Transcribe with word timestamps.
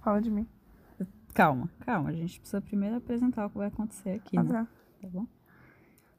Fala 0.00 0.20
de 0.20 0.30
mim. 0.30 0.46
Calma, 1.34 1.70
calma. 1.80 2.10
A 2.10 2.12
gente 2.12 2.40
precisa 2.40 2.60
primeiro 2.60 2.96
apresentar 2.96 3.46
o 3.46 3.50
que 3.50 3.58
vai 3.58 3.68
acontecer 3.68 4.10
aqui, 4.10 4.36
Ah, 4.36 4.42
né? 4.42 4.50
tá. 4.50 4.66
Tá 5.02 5.08
bom? 5.08 5.26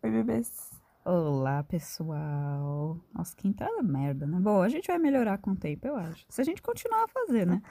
Oi, 0.04 0.09
bebês. 0.11 0.71
Olá, 1.04 1.63
pessoal. 1.63 2.97
Nossa, 3.13 3.36
que 3.36 3.47
entrada 3.47 3.81
merda, 3.83 4.25
né? 4.25 4.39
Bom, 4.39 4.62
a 4.62 4.70
gente 4.70 4.88
vai 4.88 4.97
melhorar 4.99 5.38
com 5.39 5.52
o 5.52 5.55
tempo, 5.55 5.88
eu 5.88 5.96
acho. 5.96 6.25
Se 6.29 6.41
a 6.41 6.44
gente 6.44 6.62
continuar 6.62 7.04
a 7.04 7.07
fazer, 7.07 7.46
né? 7.46 7.62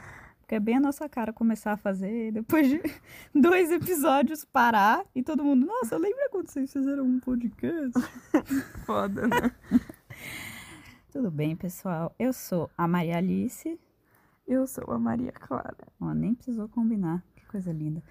Porque 0.41 0.57
é 0.57 0.61
bem 0.61 0.77
a 0.77 0.81
nossa 0.81 1.09
cara 1.09 1.33
começar 1.33 1.73
a 1.73 1.77
fazer 1.77 2.29
e 2.29 2.33
depois 2.33 2.69
de 2.69 2.81
dois 3.35 3.71
episódios 3.71 4.45
parar 4.45 5.05
e 5.15 5.23
todo 5.23 5.45
mundo, 5.45 5.65
nossa, 5.65 5.97
lembra 5.97 6.29
quando 6.31 6.49
vocês 6.51 6.73
fizeram 6.73 7.05
um 7.05 7.21
podcast? 7.21 7.93
Foda, 8.85 9.29
né? 9.29 9.53
Tudo 11.13 11.31
bem, 11.31 11.57
pessoal. 11.57 12.15
Eu 12.19 12.33
sou 12.33 12.69
a 12.77 12.87
Maria 12.87 13.17
Alice. 13.19 13.79
Eu 14.51 14.67
sou 14.67 14.83
a 14.93 14.99
Maria 14.99 15.31
Clara. 15.31 15.87
Ó, 16.01 16.13
nem 16.13 16.35
precisou 16.35 16.69
combinar. 16.69 17.25
Que 17.37 17.47
coisa 17.47 17.73
linda. 17.73 18.03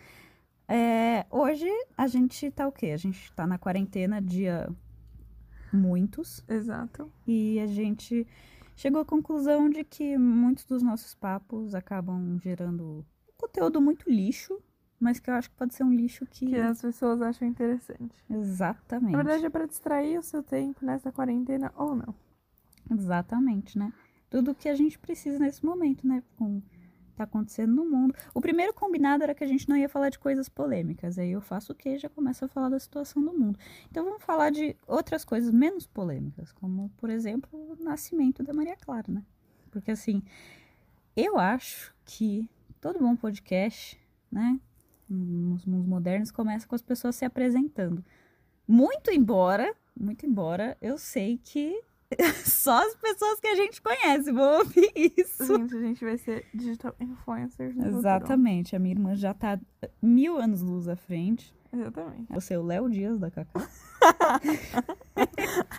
É, 0.69 1.25
hoje 1.29 1.67
a 1.97 2.07
gente 2.07 2.49
tá 2.49 2.65
o 2.65 2.71
quê? 2.71 2.91
A 2.91 2.97
gente 2.97 3.29
tá 3.33 3.45
na 3.45 3.57
quarentena, 3.57 4.21
dia 4.21 4.73
muitos. 5.73 6.41
Exato. 6.47 7.11
E 7.27 7.59
a 7.59 7.67
gente 7.67 8.25
chegou 8.73 9.01
à 9.01 9.05
conclusão 9.05 9.69
de 9.69 9.83
que 9.83 10.17
muitos 10.17 10.63
dos 10.63 10.81
nossos 10.81 11.13
papos 11.13 11.75
acabam 11.75 12.39
gerando 12.39 13.05
conteúdo 13.35 13.81
muito 13.81 14.09
lixo, 14.09 14.57
mas 14.97 15.19
que 15.19 15.29
eu 15.29 15.33
acho 15.33 15.49
que 15.49 15.57
pode 15.57 15.73
ser 15.73 15.83
um 15.83 15.93
lixo 15.93 16.25
que. 16.25 16.45
Que 16.45 16.55
as 16.55 16.81
pessoas 16.81 17.21
acham 17.21 17.49
interessante. 17.49 18.15
Exatamente. 18.29 19.11
Na 19.11 19.23
verdade, 19.23 19.45
é 19.45 19.49
pra 19.49 19.65
distrair 19.65 20.17
o 20.17 20.23
seu 20.23 20.41
tempo 20.41 20.85
nessa 20.85 21.11
quarentena 21.11 21.69
ou 21.75 21.95
não. 21.95 22.15
Exatamente, 22.89 23.77
né? 23.77 23.91
Tudo 24.29 24.55
que 24.55 24.69
a 24.69 24.75
gente 24.75 24.97
precisa 24.99 25.39
nesse 25.39 25.65
momento, 25.65 26.07
né? 26.07 26.23
Com 26.37 26.61
tá 27.19 27.25
acontecendo 27.25 27.73
no 27.75 27.85
mundo. 27.85 28.15
O 28.33 28.39
primeiro 28.39 28.73
combinado 28.73 29.23
era 29.23 29.35
que 29.35 29.43
a 29.43 29.47
gente 29.47 29.67
não 29.67 29.75
ia 29.75 29.89
falar 29.89 30.09
de 30.09 30.17
coisas 30.17 30.47
polêmicas. 30.47 31.19
Aí 31.19 31.31
eu 31.31 31.41
faço 31.41 31.73
o 31.73 31.75
quê? 31.75 31.97
Já 31.97 32.07
começo 32.07 32.45
a 32.45 32.47
falar 32.47 32.69
da 32.69 32.79
situação 32.79 33.21
do 33.21 33.33
mundo. 33.33 33.59
Então 33.91 34.05
vamos 34.05 34.23
falar 34.23 34.49
de 34.51 34.75
outras 34.87 35.25
coisas 35.25 35.53
menos 35.53 35.85
polêmicas, 35.85 36.51
como, 36.53 36.89
por 36.97 37.09
exemplo, 37.09 37.49
o 37.53 37.83
nascimento 37.83 38.41
da 38.41 38.53
Maria 38.53 38.77
Clara, 38.77 39.11
né? 39.11 39.23
Porque 39.69 39.91
assim, 39.91 40.23
eu 41.15 41.37
acho 41.37 41.93
que 42.05 42.49
todo 42.79 42.99
bom 42.99 43.15
podcast, 43.15 43.99
né? 44.31 44.57
Nos 45.09 45.65
mundos 45.65 45.87
modernos 45.87 46.31
começa 46.31 46.67
com 46.67 46.75
as 46.75 46.81
pessoas 46.81 47.15
se 47.15 47.25
apresentando. 47.25 48.03
Muito 48.65 49.11
embora, 49.11 49.75
muito 49.99 50.25
embora, 50.25 50.77
eu 50.81 50.97
sei 50.97 51.39
que 51.43 51.81
só 52.45 52.85
as 52.85 52.95
pessoas 52.95 53.39
que 53.39 53.47
a 53.47 53.55
gente 53.55 53.81
conhece 53.81 54.31
vão 54.31 54.59
ouvir 54.59 54.91
isso. 55.17 55.45
Gente, 55.45 55.75
a 55.75 55.79
gente 55.79 56.03
vai 56.03 56.17
ser 56.17 56.45
digital 56.53 56.95
influencers 56.99 57.75
no 57.75 57.83
futuro. 57.83 57.99
Exatamente, 57.99 58.75
a 58.75 58.79
minha 58.79 58.95
irmã 58.95 59.15
já 59.15 59.33
tá 59.33 59.59
mil 60.01 60.37
anos 60.37 60.61
luz 60.61 60.87
à 60.87 60.95
frente. 60.95 61.53
Exatamente. 61.71 62.33
Você 62.33 62.55
é 62.55 62.59
o 62.59 62.63
Léo 62.63 62.89
Dias 62.89 63.19
da 63.19 63.29
Cacá. 63.29 63.61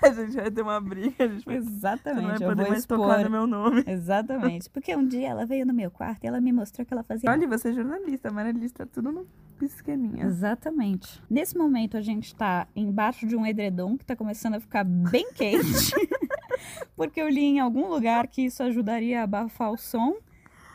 A 0.03 0.11
gente 0.13 0.37
vai 0.37 0.51
ter 0.51 0.63
uma 0.63 0.81
briga, 0.81 1.25
a 1.25 1.29
gente 1.29 1.45
vai... 1.45 1.59
Você 1.59 1.65
não 1.65 1.77
Exatamente, 1.77 2.39
vai 2.39 2.49
poder 2.49 2.69
mais 2.69 2.87
tocar 2.87 3.03
expor. 3.03 3.25
no 3.25 3.31
meu 3.31 3.47
nome. 3.47 3.85
Exatamente, 3.87 4.71
porque 4.71 4.95
um 4.95 5.07
dia 5.07 5.29
ela 5.29 5.45
veio 5.45 5.67
no 5.67 5.75
meu 5.75 5.91
quarto 5.91 6.25
e 6.25 6.27
ela 6.27 6.41
me 6.41 6.53
mostrou 6.53 6.87
que 6.87 6.93
ela 6.93 7.03
fazia. 7.03 7.31
Olha, 7.31 7.49
você 7.49 7.69
é 7.71 7.73
jornalista, 7.73 8.29
amarelista, 8.29 8.87
tudo 8.87 9.13
no 9.13 9.27
esqueminha. 9.61 10.25
Exatamente. 10.25 11.23
Nesse 11.29 11.57
momento 11.57 11.97
a 11.97 12.01
gente 12.01 12.35
tá 12.35 12.67
embaixo 12.75 13.27
de 13.27 13.37
um 13.37 13.45
edredom 13.45 13.97
que 13.97 14.05
tá 14.05 14.17
começando 14.17 14.55
a 14.55 14.61
ficar 14.61 14.85
bem 14.85 15.33
quente. 15.33 15.95
porque 16.97 17.21
eu 17.21 17.29
li 17.29 17.43
em 17.43 17.61
algum 17.61 17.89
lugar 17.89 18.27
que 18.29 18.43
isso 18.43 18.63
ajudaria 18.63 19.21
a 19.21 19.25
abafar 19.25 19.71
o 19.71 19.77
som. 19.77 20.17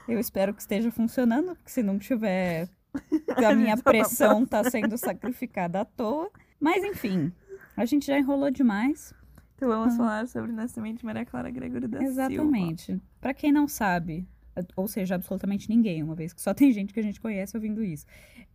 Eu 0.07 0.19
espero 0.19 0.53
que 0.53 0.61
esteja 0.61 0.91
funcionando, 0.91 1.55
porque 1.55 1.71
se 1.71 1.81
não 1.81 1.97
tiver, 1.97 2.69
a 3.35 3.55
minha 3.55 3.77
pressão 3.77 4.45
tá 4.45 4.63
sendo 4.63 4.97
sacrificada 4.97 5.81
à 5.81 5.85
toa. 5.85 6.29
Mas 6.59 6.83
enfim, 6.83 7.31
a 7.75 7.85
gente 7.85 8.07
já 8.07 8.17
enrolou 8.17 8.51
demais. 8.51 9.13
Então 9.55 9.69
vamos 9.69 9.95
falar 9.95 10.27
sobre 10.27 10.51
o 10.51 10.53
nascimento 10.53 10.99
de 10.99 11.05
Maria 11.05 11.25
Clara 11.25 11.49
Gregory 11.49 11.87
da 11.87 11.99
Silva. 11.99 12.11
Exatamente. 12.11 13.01
Pra 13.21 13.33
quem 13.33 13.51
não 13.51 13.67
sabe, 13.67 14.27
ou 14.75 14.87
seja, 14.87 15.15
absolutamente 15.15 15.69
ninguém, 15.69 16.03
uma 16.03 16.15
vez 16.15 16.33
que 16.33 16.41
só 16.41 16.53
tem 16.53 16.71
gente 16.71 16.93
que 16.93 16.99
a 16.99 17.03
gente 17.03 17.19
conhece 17.19 17.55
ouvindo 17.55 17.83
isso. 17.83 18.05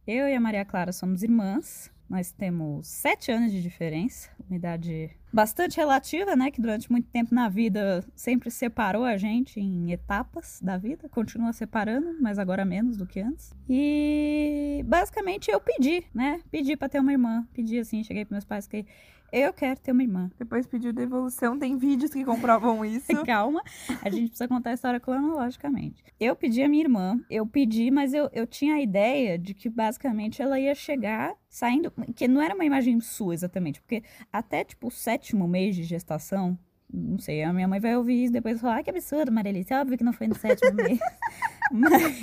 Eu 0.06 0.28
e 0.28 0.34
a 0.34 0.40
Maria 0.40 0.64
Clara 0.64 0.92
somos 0.92 1.22
irmãs. 1.22 1.90
Nós 2.08 2.32
temos 2.32 2.88
sete 2.88 3.30
anos 3.30 3.52
de 3.52 3.62
diferença, 3.62 4.30
uma 4.50 4.56
idade 4.56 5.10
bastante 5.32 5.76
relativa, 5.76 6.34
né? 6.34 6.50
Que 6.50 6.60
durante 6.60 6.90
muito 6.90 7.08
tempo 7.08 7.34
na 7.34 7.48
vida 7.48 8.04
sempre 8.14 8.50
separou 8.50 9.04
a 9.04 9.16
gente 9.16 9.60
em 9.60 9.92
etapas 9.92 10.60
da 10.60 10.76
vida, 10.76 11.08
continua 11.08 11.52
separando, 11.52 12.16
mas 12.20 12.38
agora 12.38 12.64
menos 12.64 12.96
do 12.96 13.06
que 13.06 13.20
antes. 13.20 13.54
E 13.68 14.84
basicamente 14.86 15.50
eu 15.50 15.60
pedi, 15.60 16.04
né? 16.12 16.40
Pedi 16.50 16.76
pra 16.76 16.88
ter 16.88 17.00
uma 17.00 17.12
irmã, 17.12 17.46
pedi 17.52 17.78
assim, 17.78 18.02
cheguei 18.02 18.24
pros 18.24 18.32
meus 18.32 18.44
pais 18.44 18.66
que 18.66 18.84
eu 19.32 19.52
quero 19.52 19.78
ter 19.78 19.92
uma 19.92 20.02
irmã. 20.02 20.30
Depois 20.38 20.66
pediu 20.66 20.92
devolução, 20.92 21.58
tem 21.58 21.76
vídeos 21.78 22.12
que 22.12 22.24
comprovam 22.24 22.82
isso. 22.84 23.24
Calma, 23.24 23.62
a 24.02 24.10
gente 24.10 24.28
precisa 24.28 24.48
contar 24.48 24.70
a 24.70 24.74
história 24.74 24.98
cronologicamente. 24.98 26.04
Eu 26.18 26.34
pedi 26.34 26.62
a 26.62 26.68
minha 26.68 26.82
irmã, 26.82 27.20
eu 27.30 27.46
pedi, 27.46 27.90
mas 27.90 28.12
eu, 28.12 28.28
eu 28.32 28.46
tinha 28.46 28.74
a 28.74 28.80
ideia 28.80 29.38
de 29.38 29.54
que 29.54 29.68
basicamente 29.68 30.42
ela 30.42 30.58
ia 30.58 30.74
chegar 30.74 31.34
saindo, 31.48 31.92
que 32.14 32.28
não 32.28 32.40
era 32.40 32.54
uma 32.54 32.64
imagem 32.64 33.00
sua 33.00 33.34
exatamente, 33.34 33.80
porque 33.80 34.02
até 34.40 34.64
tipo 34.64 34.88
o 34.88 34.90
sétimo 34.90 35.46
mês 35.46 35.76
de 35.76 35.84
gestação, 35.84 36.58
não 36.92 37.18
sei, 37.18 37.42
a 37.42 37.52
minha 37.52 37.68
mãe 37.68 37.80
vai 37.80 37.96
ouvir 37.96 38.24
isso 38.24 38.32
depois 38.32 38.56
e 38.56 38.60
falar, 38.60 38.78
ah, 38.78 38.82
que 38.82 38.90
absurdo, 38.90 39.32
Marilice, 39.32 39.72
óbvio 39.72 39.96
que 39.96 40.04
não 40.04 40.12
foi 40.12 40.26
no 40.26 40.34
sétimo 40.34 40.74
mês. 40.74 40.98
Mas 41.72 42.20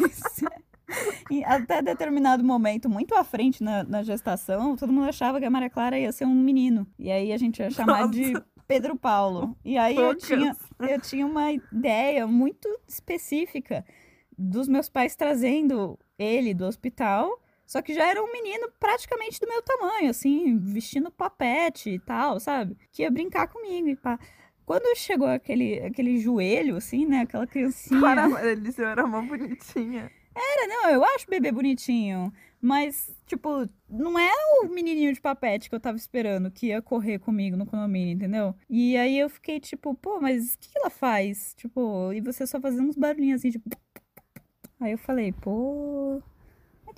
até 1.45 1.81
determinado 1.81 2.43
momento, 2.43 2.89
muito 2.89 3.15
à 3.15 3.23
frente 3.23 3.63
na, 3.63 3.83
na 3.83 4.03
gestação, 4.03 4.75
todo 4.75 4.91
mundo 4.91 5.07
achava 5.07 5.39
que 5.39 5.45
a 5.45 5.49
Maria 5.49 5.69
Clara 5.69 5.97
ia 5.97 6.11
ser 6.11 6.25
um 6.25 6.35
menino. 6.35 6.87
E 6.97 7.11
aí 7.11 7.31
a 7.31 7.37
gente 7.37 7.59
ia 7.59 7.69
chamar 7.69 8.09
de 8.09 8.33
Nossa. 8.33 8.45
Pedro 8.67 8.95
Paulo. 8.95 9.55
E 9.63 9.77
aí 9.77 9.95
eu 9.95 10.15
tinha, 10.15 10.55
eu 10.79 11.01
tinha 11.01 11.25
uma 11.25 11.51
ideia 11.51 12.27
muito 12.27 12.67
específica 12.87 13.85
dos 14.37 14.67
meus 14.67 14.89
pais 14.89 15.15
trazendo 15.15 15.97
ele 16.17 16.53
do 16.53 16.65
hospital. 16.65 17.41
Só 17.67 17.81
que 17.81 17.93
já 17.93 18.07
era 18.07 18.23
um 18.23 18.31
menino 18.31 18.71
praticamente 18.79 19.41
do 19.41 19.47
meu 19.47 19.61
tamanho, 19.61 20.09
assim, 20.09 20.57
vestindo 20.57 21.11
papete 21.11 21.89
e 21.89 21.99
tal, 21.99 22.39
sabe? 22.39 22.77
Que 22.93 23.03
ia 23.03 23.11
brincar 23.11 23.47
comigo 23.49 23.89
e 23.89 23.95
pá. 23.95 24.17
Quando 24.65 24.97
chegou 24.97 25.27
aquele, 25.27 25.79
aquele 25.81 26.17
joelho, 26.17 26.77
assim, 26.77 27.05
né? 27.05 27.21
Aquela 27.21 27.45
criancinha. 27.45 27.99
Para 27.99 28.27
eu 28.77 28.87
era 28.87 29.05
mó 29.05 29.21
bonitinha. 29.21 30.09
Era, 30.33 30.67
não, 30.67 30.89
eu 30.89 31.03
acho 31.03 31.25
o 31.25 31.29
bebê 31.29 31.51
bonitinho. 31.51 32.31
Mas, 32.61 33.15
tipo, 33.25 33.67
não 33.89 34.17
é 34.17 34.31
o 34.61 34.67
menininho 34.67 35.13
de 35.13 35.21
papete 35.21 35.69
que 35.69 35.75
eu 35.75 35.79
tava 35.79 35.97
esperando 35.97 36.49
que 36.49 36.67
ia 36.67 36.81
correr 36.81 37.19
comigo 37.19 37.55
no 37.55 37.65
condomínio, 37.65 38.13
entendeu? 38.13 38.55
E 38.69 38.97
aí 38.97 39.17
eu 39.19 39.29
fiquei 39.29 39.59
tipo, 39.59 39.93
pô, 39.93 40.19
mas 40.19 40.53
o 40.53 40.57
que 40.59 40.71
que 40.71 40.79
ela 40.79 40.89
faz? 40.89 41.53
Tipo, 41.55 42.11
e 42.13 42.21
você 42.21 42.47
só 42.47 42.59
fazendo 42.59 42.89
uns 42.89 42.97
barulhinhos 42.97 43.41
assim, 43.41 43.51
tipo. 43.51 43.69
Aí 44.79 44.91
eu 44.91 44.97
falei, 44.97 45.31
pô. 45.31 46.21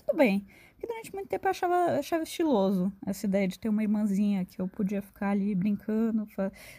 Tudo 0.09 0.18
bem. 0.18 0.46
Porque 0.72 0.88
durante 0.88 1.14
muito 1.14 1.28
tempo 1.28 1.46
eu 1.46 1.52
achava, 1.52 2.00
achava 2.00 2.24
estiloso 2.24 2.92
essa 3.06 3.25
ideia 3.25 3.47
de 3.47 3.59
ter 3.59 3.70
uma 3.70 3.84
irmãzinha 3.84 4.46
que 4.46 4.59
eu 4.59 4.68
podia 4.68 5.02
ficar 5.02 5.31
ali 5.31 5.53
brincando. 5.53 6.28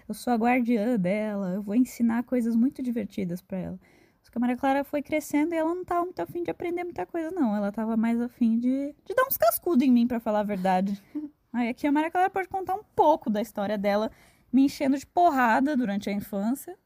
Eu 0.09 0.15
sou 0.15 0.33
a 0.33 0.37
guardiã 0.37 0.99
dela, 0.99 1.55
eu 1.55 1.63
vou 1.63 1.75
ensinar 1.75 2.25
coisas 2.25 2.57
muito 2.57 2.83
divertidas 2.83 3.41
pra 3.41 3.59
ela. 3.59 3.81
Só 4.23 4.31
que 4.31 4.39
a 4.39 4.41
Maria 4.41 4.57
Clara 4.57 4.85
foi 4.85 5.03
crescendo 5.03 5.55
e 5.55 5.57
ela 5.59 5.75
não 5.75 5.85
tava 5.85 6.05
muito 6.05 6.21
afim 6.21 6.43
de 6.43 6.51
aprender 6.51 6.83
muita 6.83 7.07
coisa, 7.07 7.31
não. 7.31 7.55
Ela 7.55 7.71
tava 7.71 7.97
mais 7.97 8.21
afim 8.21 8.59
de, 8.59 8.95
de 9.05 9.15
dar 9.15 9.25
uns 9.27 9.37
cascudos 9.37 9.87
em 9.87 9.91
mim, 9.91 10.07
pra 10.07 10.19
falar 10.19 10.41
a 10.41 10.45
verdade. 10.45 11.01
Aí 11.53 11.69
aqui 11.69 11.87
a 11.87 11.93
Maria 11.93 12.11
Clara 12.11 12.31
pode 12.31 12.49
contar 12.49 12.75
um 12.75 12.85
pouco 12.97 13.29
da 13.31 13.41
história 13.41 13.77
dela, 13.77 14.11
me 14.53 14.65
enchendo 14.65 14.97
de 14.97 15.07
porrada 15.07 15.77
durante 15.77 16.09
a 16.09 16.13
infância. 16.13 16.77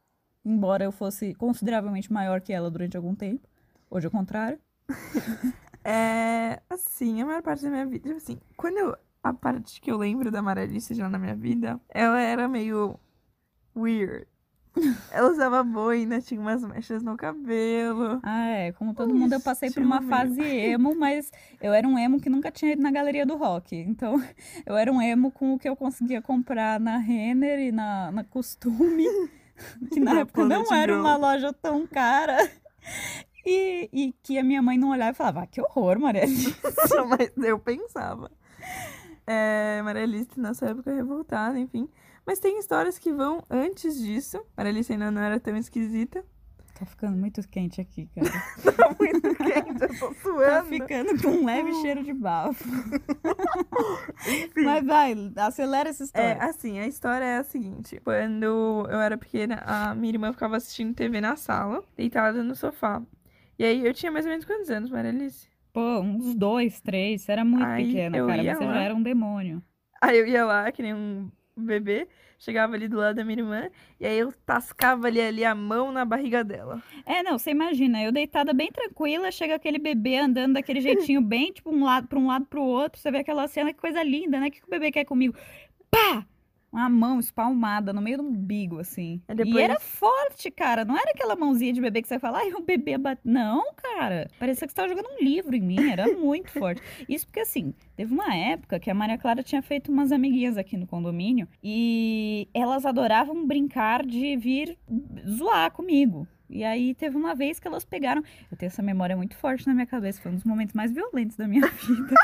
Embora 0.44 0.84
eu 0.84 0.93
fosse 0.93 1.33
consideravelmente 1.34 2.12
maior 2.12 2.41
que 2.41 2.53
ela 2.53 2.71
durante 2.71 2.97
algum 2.97 3.15
tempo. 3.15 3.49
Hoje 3.91 4.06
é 4.06 4.09
o 4.09 4.12
contrário. 4.12 4.59
É, 5.84 6.60
assim, 6.71 7.21
a 7.21 7.27
maior 7.27 7.42
parte 7.42 7.63
da 7.63 7.71
minha 7.71 7.86
vida, 7.86 8.09
tipo 8.09 8.16
assim, 8.16 8.41
quando 8.57 8.78
eu, 8.78 8.97
a 9.22 9.33
parte 9.33 9.81
que 9.81 9.91
eu 9.91 9.98
lembro 9.98 10.31
da 10.31 10.39
amarelice 10.39 10.95
já 10.95 11.09
na 11.09 11.19
minha 11.19 11.34
vida, 11.34 11.78
ela 11.91 12.21
era 12.21 12.48
meio 12.48 12.98
weird. 13.77 14.27
Ela 15.13 15.31
usava 15.31 15.63
boina, 15.63 16.21
tinha 16.21 16.41
umas 16.41 16.65
mechas 16.65 17.03
no 17.03 17.16
cabelo. 17.16 18.21
Ah, 18.22 18.48
é. 18.48 18.72
Como 18.72 18.92
todo 18.92 19.15
mundo, 19.15 19.33
eu 19.33 19.41
passei 19.41 19.71
por 19.71 19.83
uma 19.83 20.03
fase 20.03 20.42
emo, 20.42 20.97
mas 20.97 21.31
eu 21.63 21.72
era 21.72 21.87
um 21.87 21.97
emo 21.97 22.21
que 22.21 22.28
nunca 22.28 22.51
tinha 22.51 22.72
ido 22.72 22.83
na 22.83 22.91
galeria 22.91 23.25
do 23.25 23.37
rock. 23.37 23.77
Então, 23.77 24.21
eu 24.66 24.77
era 24.77 24.91
um 24.91 25.01
emo 25.01 25.30
com 25.30 25.54
o 25.54 25.59
que 25.59 25.69
eu 25.69 25.77
conseguia 25.77 26.21
comprar 26.21 26.80
na 26.80 26.98
Renner 26.98 27.60
e 27.60 27.72
na, 27.72 28.10
na 28.10 28.25
Costume, 28.25 29.07
que 29.92 30.01
na 30.01 30.15
Na 30.15 30.21
época 30.21 30.45
não 30.45 30.75
era 30.75 30.98
uma 30.98 31.16
loja 31.16 31.53
tão 31.53 31.87
cara. 31.87 32.37
E, 33.46 33.88
e 33.92 34.14
que 34.22 34.38
a 34.38 34.42
minha 34.44 34.62
mãe 34.62 34.78
não 34.78 34.91
olhava 34.91 35.10
e 35.12 35.14
falava, 35.14 35.42
ah, 35.42 35.46
que 35.46 35.60
horror, 35.60 35.98
Maria. 35.98 36.22
Mas 37.08 37.32
eu 37.44 37.58
pensava. 37.58 38.30
É, 39.26 39.80
Marialice 39.82 40.38
nessa 40.38 40.66
época 40.66 40.94
revoltada, 40.94 41.58
enfim. 41.58 41.88
Mas 42.26 42.38
tem 42.38 42.58
histórias 42.58 42.98
que 42.98 43.12
vão 43.12 43.42
antes 43.50 43.98
disso. 43.98 44.41
Marialice 44.56 44.92
ainda 44.92 45.10
não 45.10 45.20
era 45.20 45.38
tão 45.38 45.56
esquisita. 45.56 46.24
Tá 46.78 46.84
ficando 46.84 47.16
muito 47.16 47.46
quente 47.48 47.80
aqui, 47.80 48.08
cara. 48.14 48.28
Tá 48.76 48.96
muito 48.98 49.34
quente, 49.36 49.82
eu 49.82 49.98
tô 49.98 50.08
Tá 50.14 50.14
suando. 50.22 50.68
ficando 50.68 51.22
com 51.22 51.28
um 51.28 51.44
leve 51.44 51.72
cheiro 51.82 52.02
de 52.02 52.12
bafo. 52.12 52.64
Mas 54.56 54.84
vai, 54.84 55.14
acelera 55.36 55.88
essa 55.91 56.02
É, 56.02 56.06
história. 56.06 56.36
assim, 56.41 56.78
a 56.78 56.86
história 56.86 57.24
é 57.24 57.36
a 57.38 57.44
seguinte. 57.44 58.00
Quando 58.02 58.42
eu 58.91 59.00
era 59.00 59.16
pequena, 59.16 59.62
a 59.64 59.94
minha 59.94 60.12
irmã 60.14 60.32
ficava 60.32 60.56
assistindo 60.56 60.94
TV 60.94 61.20
na 61.20 61.36
sala, 61.36 61.84
deitada 61.96 62.42
no 62.42 62.56
sofá. 62.56 63.00
E 63.59 63.65
aí 63.65 63.86
eu 63.86 63.95
tinha 63.95 64.10
mais 64.10 64.24
ou 64.24 64.30
menos 64.30 64.45
quantos 64.45 64.71
anos, 64.71 64.91
Maralice? 64.91 65.48
Pô, 65.72 66.01
uns 66.01 66.34
dois, 66.34 66.80
três. 66.80 67.22
Você 67.22 67.33
era 67.33 67.45
muito 67.45 67.66
Aí 67.66 67.92
cara. 67.95 68.54
Você 68.54 68.65
lá. 68.65 68.74
já 68.74 68.83
era 68.83 68.95
um 68.95 69.03
demônio. 69.03 69.62
Aí 70.01 70.18
eu 70.18 70.27
ia 70.27 70.45
lá, 70.45 70.71
que 70.71 70.83
nem 70.83 70.95
um 70.95 71.30
bebê, 71.56 72.09
chegava 72.39 72.74
ali 72.74 72.89
do 72.89 72.97
lado 72.97 73.16
da 73.16 73.24
minha 73.24 73.39
irmã, 73.39 73.71
e 73.98 74.06
aí 74.06 74.18
eu 74.18 74.33
tascava 74.45 75.06
ali, 75.06 75.21
ali 75.21 75.45
a 75.45 75.54
mão 75.54 75.92
na 75.92 76.04
barriga 76.04 76.42
dela. 76.42 76.83
É, 77.06 77.22
não, 77.22 77.39
você 77.39 77.51
imagina, 77.51 78.03
eu 78.03 78.12
deitada 78.12 78.53
bem 78.53 78.71
tranquila, 78.71 79.30
chega 79.30 79.54
aquele 79.54 79.78
bebê 79.78 80.18
andando 80.18 80.54
daquele 80.54 80.80
jeitinho 80.80 81.21
bem, 81.22 81.53
tipo, 81.53 81.71
um 81.71 81.84
lado 81.84 82.09
para 82.09 82.18
um 82.18 82.27
lado 82.27 82.47
pro 82.47 82.62
outro, 82.62 83.01
você 83.01 83.10
vê 83.10 83.18
aquela 83.18 83.47
cena, 83.47 83.72
que 83.72 83.80
coisa 83.80 84.03
linda, 84.03 84.41
né? 84.41 84.48
O 84.48 84.51
que, 84.51 84.60
que 84.60 84.66
o 84.66 84.71
bebê 84.71 84.91
quer 84.91 85.04
comigo? 85.04 85.34
Pá! 85.91 86.27
Uma 86.74 86.88
mão 86.88 87.21
espalmada 87.21 87.92
no 87.92 88.03
meio 88.03 88.16
do 88.18 88.24
umbigo, 88.24 88.80
assim. 88.80 89.22
Aí 89.28 89.34
E 89.34 89.44
depois- 89.44 89.62
era 89.65 89.78
forte, 89.78 90.50
cara. 90.50 90.84
Não 90.84 90.97
era 90.98 91.12
aquela 91.12 91.36
mãozinha 91.36 91.72
de 91.72 91.80
bebê 91.80 92.03
que 92.03 92.09
você 92.09 92.18
fala, 92.18 92.38
ai, 92.38 92.53
o 92.53 92.60
bebê 92.62 92.98
bate. 92.98 93.21
Não, 93.24 93.62
cara. 93.74 94.28
Parecia 94.41 94.66
que 94.66 94.72
você 94.72 94.76
tava 94.76 94.88
jogando 94.88 95.06
um 95.15 95.22
livro 95.24 95.54
em 95.54 95.60
mim. 95.60 95.91
Era 95.91 96.04
muito 96.18 96.50
forte. 96.50 96.82
Isso 97.09 97.26
porque, 97.26 97.41
assim, 97.41 97.72
teve 97.94 98.12
uma 98.12 98.34
época 98.34 98.80
que 98.80 98.91
a 98.91 98.94
Maria 98.94 99.16
Clara 99.16 99.42
tinha 99.42 99.62
feito 99.62 99.92
umas 99.92 100.10
amiguinhas 100.10 100.56
aqui 100.59 100.76
no 100.76 100.86
condomínio 100.86 101.47
e 101.62 102.48
elas 102.53 102.84
adoravam 102.84 103.47
brincar 103.47 104.04
de 104.04 104.36
vir 104.36 104.77
zoar 105.28 105.70
comigo. 105.70 106.27
E 106.54 106.62
aí 106.65 106.95
teve 106.95 107.16
uma 107.16 107.34
vez 107.34 107.59
que 107.59 107.66
elas 107.66 107.84
pegaram. 107.84 108.22
Eu 108.51 108.56
tenho 108.56 108.68
essa 108.68 108.80
memória 108.83 109.16
muito 109.16 109.36
forte 109.36 109.66
na 109.66 109.74
minha 109.74 109.86
cabeça. 109.86 110.22
Foi 110.22 110.30
um 110.30 110.36
dos 110.36 110.45
momentos 110.45 110.72
mais 110.72 110.92
violentos 110.92 111.36
da 111.36 111.48
minha 111.48 111.66
vida. 111.68 112.15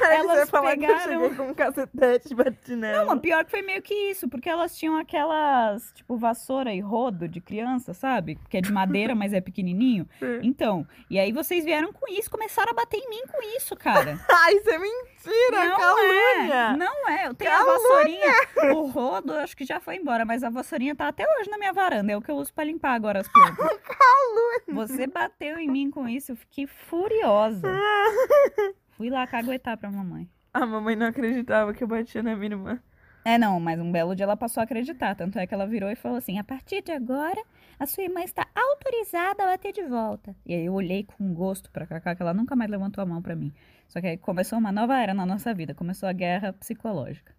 Elas 0.00 0.48
falar 0.50 0.76
que 0.76 0.84
eu 0.84 0.88
pegaram- 0.96 1.34
com 1.34 1.42
um 1.50 1.54
cacetete 1.54 2.32
e 2.32 2.34
bati 2.36 2.76
nela. 2.76 2.98
Não, 3.00 3.06
mas 3.06 3.20
pior 3.20 3.44
que 3.44 3.50
foi 3.50 3.62
meio 3.62 3.82
que 3.82 3.92
isso, 4.10 4.28
porque 4.28 4.48
elas 4.48 4.76
tinham 4.76 4.96
aquelas, 4.96 5.92
tipo, 5.94 6.16
vassoura 6.16 6.72
e 6.72 6.80
rodo 6.80 7.28
de 7.28 7.40
criança, 7.40 7.92
sabe? 7.92 8.38
Que 8.48 8.58
é 8.58 8.60
de 8.60 8.72
madeira, 8.72 9.14
mas 9.16 9.32
é 9.32 9.40
pequenininho. 9.40 10.08
Sim. 10.18 10.40
Então, 10.42 10.86
e 11.10 11.18
aí 11.18 11.32
vocês 11.32 11.64
vieram 11.64 11.92
com 11.92 12.10
isso, 12.12 12.30
começaram 12.30 12.70
a 12.70 12.74
bater 12.74 12.98
em 12.98 13.08
mim 13.10 13.22
com 13.30 13.42
isso, 13.56 13.74
cara. 13.76 14.18
Ai, 14.30 14.54
isso 14.54 14.70
é 14.70 14.78
mentira, 14.78 15.64
Não 15.68 15.76
calúnia. 15.76 16.54
é, 16.72 16.76
não 16.76 17.08
é. 17.08 17.26
Eu 17.26 17.34
tenho 17.34 17.52
a 17.52 17.64
vassourinha, 17.64 18.32
o 18.74 18.86
rodo, 19.14 19.32
eu 19.32 19.40
acho 19.40 19.56
que 19.56 19.64
já 19.64 19.80
foi 19.80 19.96
embora, 19.96 20.24
mas 20.24 20.42
a 20.42 20.50
vassourinha 20.50 20.94
tá 20.94 21.08
até 21.08 21.24
hoje 21.24 21.50
na 21.50 21.58
minha 21.58 21.72
varanda, 21.72 22.12
é 22.12 22.16
o 22.16 22.22
que 22.22 22.30
eu 22.30 22.36
uso 22.36 22.52
pra 22.52 22.64
limpar 22.64 22.94
agora 22.94 23.20
as 23.20 23.28
plantas. 23.28 23.64
Você 24.68 25.06
bateu 25.06 25.58
em 25.58 25.68
mim 25.68 25.90
com 25.90 26.08
isso, 26.08 26.32
eu 26.32 26.36
fiquei 26.36 26.66
furiosa. 26.66 27.68
Fui 28.92 29.10
lá 29.10 29.26
caguetar 29.26 29.76
pra 29.76 29.90
mamãe. 29.90 30.28
A 30.52 30.64
mamãe 30.64 30.96
não 30.96 31.06
acreditava 31.06 31.74
que 31.74 31.82
eu 31.82 31.88
batia 31.88 32.22
na 32.22 32.34
minha 32.36 32.52
irmã. 32.52 32.80
É, 33.24 33.38
não, 33.38 33.58
mas 33.58 33.80
um 33.80 33.90
belo 33.90 34.14
dia 34.14 34.24
ela 34.24 34.36
passou 34.36 34.60
a 34.60 34.64
acreditar. 34.64 35.14
Tanto 35.14 35.38
é 35.38 35.46
que 35.46 35.54
ela 35.54 35.66
virou 35.66 35.90
e 35.90 35.96
falou 35.96 36.18
assim: 36.18 36.38
a 36.38 36.44
partir 36.44 36.82
de 36.82 36.92
agora, 36.92 37.42
a 37.78 37.86
sua 37.86 38.04
irmã 38.04 38.22
está 38.22 38.46
autorizada 38.54 39.42
a 39.42 39.46
bater 39.46 39.72
de 39.72 39.82
volta. 39.82 40.36
E 40.46 40.54
aí 40.54 40.66
eu 40.66 40.74
olhei 40.74 41.04
com 41.04 41.34
gosto 41.34 41.70
pra 41.70 41.86
Cacá, 41.86 42.14
que 42.14 42.22
ela 42.22 42.34
nunca 42.34 42.54
mais 42.54 42.70
levantou 42.70 43.02
a 43.02 43.06
mão 43.06 43.20
pra 43.20 43.34
mim. 43.34 43.52
Só 43.88 44.00
que 44.00 44.06
aí 44.06 44.16
começou 44.16 44.58
uma 44.58 44.70
nova 44.70 44.96
era 44.96 45.14
na 45.14 45.26
nossa 45.26 45.52
vida, 45.54 45.74
começou 45.74 46.08
a 46.08 46.12
guerra 46.12 46.52
psicológica. 46.52 47.34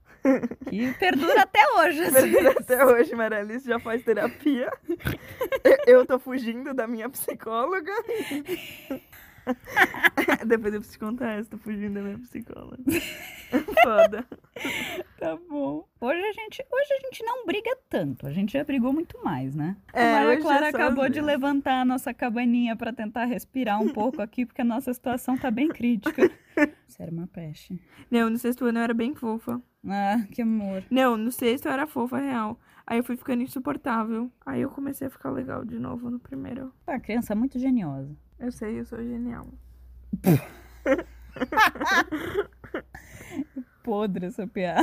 Que 0.70 0.94
perdura 0.94 1.42
até 1.42 1.60
hoje. 1.78 2.02
assim. 2.04 2.14
Perdura 2.32 2.52
Até 2.52 2.86
hoje, 2.86 3.16
Maralice 3.16 3.68
já 3.68 3.80
faz 3.80 4.04
terapia. 4.04 4.72
Eu- 5.64 5.78
Eu 6.02 6.06
tô 6.06 6.18
fugindo 6.20 6.74
da 6.74 6.88
minha 6.88 7.10
psicóloga. 7.10 7.92
Depois 10.46 10.74
eu 10.74 10.80
preciso 10.80 10.98
te 10.98 11.00
contar 11.00 11.34
essa, 11.34 11.50
tô 11.50 11.58
fugindo 11.58 11.94
da 11.94 12.02
minha 12.02 12.18
psicóloga. 12.20 12.78
Foda. 13.84 14.26
Tá 15.20 15.38
bom. 15.50 15.88
Hoje 16.02 16.20
a, 16.20 16.34
gente, 16.34 16.66
hoje 16.72 16.94
a 16.94 17.06
gente 17.06 17.24
não 17.24 17.46
briga 17.46 17.78
tanto, 17.90 18.28
a 18.28 18.32
gente 18.32 18.54
já 18.54 18.64
brigou 18.64 18.92
muito 18.92 19.18
mais, 19.24 19.56
né? 19.56 19.76
É, 19.94 20.04
a 20.04 20.20
Maria 20.20 20.34
é 20.34 20.42
Clara 20.42 20.68
às 20.68 20.76
acabou 20.76 21.10
de 21.10 21.22
levantar 21.22 21.82
a 21.82 21.86
nossa 21.86 22.14
cabaninha 22.14 22.76
pra 22.76 22.92
tentar 22.92 23.26
respirar 23.26 23.82
um 23.82 23.90
pouco 23.90 24.22
aqui, 24.22 24.46
porque 24.46 24.62
a 24.62 24.66
nossa 24.66 24.94
situação 24.94 25.38
tá 25.38 25.52
bem 25.52 25.68
crítica. 25.68 26.32
Sério, 26.88 27.14
uma 27.14 27.28
peste. 27.28 27.80
Não, 28.10 28.30
no 28.30 28.38
sexto 28.38 28.66
ano 28.66 28.80
eu 28.80 28.84
era 28.84 28.94
bem 28.94 29.14
fofa. 29.14 29.62
Ah, 29.88 30.26
que 30.32 30.42
amor. 30.42 30.84
Não, 30.90 31.18
no 31.18 31.32
sexto 31.32 31.68
eu 31.68 31.72
era 31.72 31.86
fofa, 31.86 32.18
real. 32.18 32.60
Aí 32.88 33.00
eu 33.00 33.04
fui 33.04 33.18
ficando 33.18 33.42
insuportável. 33.42 34.32
Aí 34.46 34.62
eu 34.62 34.70
comecei 34.70 35.08
a 35.08 35.10
ficar 35.10 35.32
legal 35.32 35.66
de 35.66 35.80
novo 35.80 36.10
no 36.10 36.20
primeiro. 36.20 36.72
Uma 36.88 37.00
criança 37.00 37.36
muito 37.36 37.58
geniosa. 37.58 38.16
Eu 38.40 38.52
sei, 38.52 38.80
eu 38.80 38.86
sou 38.86 39.00
genial. 39.04 39.48
Podre 43.84 44.28
essa 44.28 44.48
piada. 44.48 44.82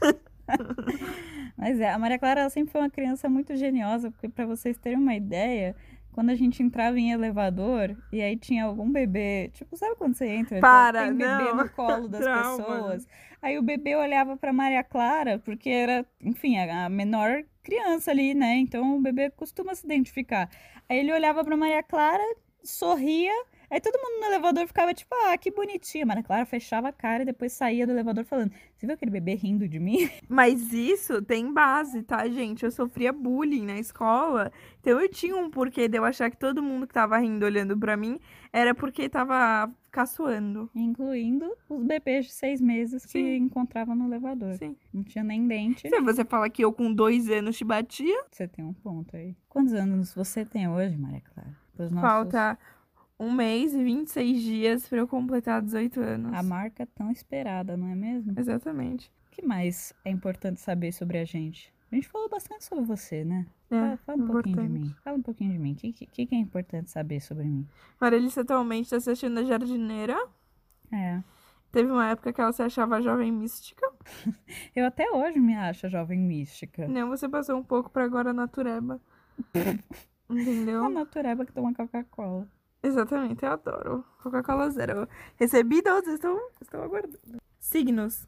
Mas 1.56 1.80
é, 1.80 1.90
a 1.90 1.98
Maria 1.98 2.18
Clara 2.18 2.40
ela 2.40 2.50
sempre 2.50 2.72
foi 2.72 2.80
uma 2.80 2.90
criança 2.90 3.28
muito 3.28 3.54
geniosa, 3.56 4.10
porque 4.10 4.28
pra 4.28 4.46
vocês 4.46 4.76
terem 4.76 4.98
uma 4.98 5.14
ideia, 5.14 5.76
quando 6.12 6.30
a 6.30 6.34
gente 6.34 6.62
entrava 6.62 6.98
em 6.98 7.12
elevador 7.12 7.96
e 8.12 8.20
aí 8.20 8.36
tinha 8.36 8.64
algum 8.64 8.90
bebê, 8.90 9.50
tipo, 9.54 9.76
sabe 9.76 9.96
quando 9.96 10.14
você 10.14 10.26
entra, 10.26 10.60
Para, 10.60 11.04
tem 11.04 11.14
bebê 11.14 11.44
não. 11.44 11.56
no 11.56 11.68
colo 11.70 12.08
das 12.08 12.20
Trauma. 12.22 12.56
pessoas? 12.64 13.08
Aí 13.40 13.58
o 13.58 13.62
bebê 13.62 13.96
olhava 13.96 14.36
pra 14.36 14.52
Maria 14.52 14.84
Clara, 14.84 15.38
porque 15.38 15.70
era, 15.70 16.04
enfim, 16.20 16.58
a 16.58 16.86
a 16.86 16.88
menor 16.88 17.42
criança 17.62 18.10
ali, 18.10 18.34
né? 18.34 18.56
Então 18.56 18.96
o 18.96 19.00
bebê 19.00 19.30
costuma 19.30 19.74
se 19.74 19.86
identificar. 19.86 20.48
Aí 20.88 20.98
ele 20.98 21.12
olhava 21.12 21.44
pra 21.44 21.56
Maria 21.56 21.82
Clara, 21.82 22.22
sorria, 22.64 23.32
aí 23.70 23.80
todo 23.80 23.98
mundo 23.98 24.20
no 24.20 24.26
elevador 24.26 24.66
ficava 24.66 24.92
tipo, 24.94 25.14
ah, 25.26 25.36
que 25.38 25.50
bonitinha. 25.50 26.06
Maria 26.06 26.22
Clara 26.22 26.44
fechava 26.46 26.88
a 26.88 26.92
cara 26.92 27.22
e 27.22 27.26
depois 27.26 27.52
saía 27.52 27.86
do 27.86 27.92
elevador 27.92 28.24
falando: 28.24 28.52
Você 28.76 28.86
viu 28.86 28.94
aquele 28.94 29.10
bebê 29.10 29.34
rindo 29.34 29.68
de 29.68 29.78
mim? 29.78 30.08
Mas 30.28 30.72
isso 30.72 31.20
tem 31.22 31.52
base, 31.52 32.02
tá, 32.02 32.28
gente? 32.28 32.64
Eu 32.64 32.70
sofria 32.70 33.12
bullying 33.12 33.66
na 33.66 33.78
escola. 33.78 34.52
Então 34.80 35.00
eu 35.00 35.08
tinha 35.08 35.36
um 35.36 35.50
porquê 35.50 35.88
de 35.88 35.98
eu 35.98 36.04
achar 36.04 36.30
que 36.30 36.36
todo 36.36 36.62
mundo 36.62 36.86
que 36.86 36.94
tava 36.94 37.18
rindo 37.18 37.44
olhando 37.44 37.78
pra 37.78 37.96
mim 37.96 38.18
era 38.52 38.74
porque 38.74 39.08
tava 39.08 39.70
caçoando. 39.90 40.70
Incluindo 40.74 41.50
os 41.68 41.84
bebês 41.84 42.26
de 42.26 42.32
seis 42.32 42.60
meses 42.60 43.04
que 43.04 43.12
Sim. 43.12 43.36
encontravam 43.36 43.94
no 43.94 44.06
elevador. 44.06 44.54
Sim. 44.56 44.76
Não 44.92 45.02
tinha 45.02 45.22
nem 45.22 45.46
dente. 45.46 45.88
Se 45.88 46.00
você 46.00 46.24
fala 46.24 46.48
que 46.50 46.64
eu 46.64 46.72
com 46.72 46.92
dois 46.92 47.28
anos 47.30 47.56
te 47.56 47.64
batia, 47.64 48.24
Você 48.30 48.48
tem 48.48 48.64
um 48.64 48.72
ponto 48.72 49.16
aí. 49.16 49.36
Quantos 49.48 49.72
anos 49.74 50.14
você 50.14 50.44
tem 50.44 50.68
hoje, 50.68 50.96
Maria 50.96 51.20
Clara? 51.20 51.61
Pros 51.88 51.92
nossos- 52.02 52.08
falta 52.10 52.58
um 53.18 53.32
mês 53.32 53.72
e 53.74 53.82
26 53.84 54.42
dias 54.42 54.88
pra 54.88 54.98
eu 54.98 55.06
completar 55.08 55.62
18 55.62 56.00
anos. 56.00 56.32
A 56.34 56.42
marca 56.42 56.86
tão 56.94 57.10
esperada, 57.10 57.76
não 57.76 57.88
é 57.88 57.94
mesmo? 57.94 58.32
Exatamente. 58.38 59.10
O 59.28 59.30
que 59.30 59.42
mais 59.46 59.92
é 60.04 60.10
importante 60.10 60.60
saber 60.60 60.92
sobre 60.92 61.18
a 61.18 61.24
gente? 61.24 61.72
A 61.90 61.94
gente 61.94 62.08
falou 62.08 62.28
bastante 62.28 62.64
sobre 62.64 62.84
você, 62.84 63.22
né? 63.24 63.46
É, 63.70 63.76
fala, 63.76 63.96
fala 63.98 64.22
um 64.22 64.26
pouquinho 64.28 64.56
de 64.56 64.62
importante. 64.62 64.80
mim. 64.88 64.96
Fala 65.04 65.16
um 65.18 65.22
pouquinho 65.22 65.52
de 65.52 65.58
mim. 65.58 65.72
O 65.72 65.76
que, 65.76 65.92
que, 65.92 66.26
que 66.26 66.34
é 66.34 66.38
importante 66.38 66.90
saber 66.90 67.20
sobre 67.20 67.44
mim? 67.44 67.66
Maralice 68.00 68.40
atualmente 68.40 68.88
tá 68.90 68.96
assistindo 68.96 69.38
a 69.38 69.44
jardineira. 69.44 70.16
É. 70.90 71.22
Teve 71.70 71.90
uma 71.90 72.08
época 72.08 72.32
que 72.32 72.40
ela 72.40 72.52
se 72.52 72.62
achava 72.62 73.00
jovem 73.00 73.30
mística. 73.32 73.86
Eu 74.76 74.86
até 74.86 75.10
hoje 75.10 75.38
me 75.38 75.54
acho 75.54 75.88
jovem 75.88 76.18
mística. 76.18 76.86
Não, 76.88 77.08
você 77.08 77.28
passou 77.28 77.56
um 77.58 77.62
pouco 77.62 77.88
pra 77.90 78.04
agora 78.04 78.32
natureba. 78.32 79.00
A 80.36 80.40
Entendeu? 80.40 80.88
natureba 80.88 81.44
que 81.44 81.52
toma 81.52 81.72
Coca-Cola. 81.74 82.48
Exatamente, 82.82 83.44
eu 83.44 83.52
adoro. 83.52 84.04
Coca-Cola 84.22 84.70
zero. 84.70 85.08
Recebi 85.36 85.80
doze, 85.82 86.14
estou, 86.14 86.38
estou 86.60 86.82
aguardando. 86.82 87.18
Signos. 87.60 88.26